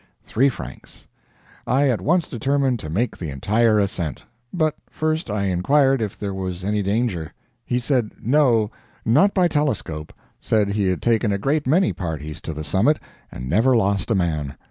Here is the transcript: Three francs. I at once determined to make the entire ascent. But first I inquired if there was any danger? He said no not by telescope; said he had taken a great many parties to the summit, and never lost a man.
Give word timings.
Three 0.23 0.49
francs. 0.49 1.07
I 1.67 1.87
at 1.89 2.01
once 2.01 2.27
determined 2.27 2.79
to 2.79 2.89
make 2.89 3.15
the 3.15 3.29
entire 3.29 3.77
ascent. 3.77 4.23
But 4.51 4.75
first 4.89 5.29
I 5.29 5.43
inquired 5.43 6.01
if 6.01 6.17
there 6.17 6.33
was 6.33 6.63
any 6.63 6.81
danger? 6.81 7.31
He 7.67 7.77
said 7.77 8.09
no 8.19 8.71
not 9.05 9.35
by 9.35 9.47
telescope; 9.47 10.11
said 10.39 10.69
he 10.69 10.87
had 10.87 11.03
taken 11.03 11.31
a 11.31 11.37
great 11.37 11.67
many 11.67 11.93
parties 11.93 12.41
to 12.41 12.51
the 12.55 12.63
summit, 12.63 12.97
and 13.31 13.47
never 13.47 13.75
lost 13.75 14.09
a 14.09 14.15
man. 14.15 14.55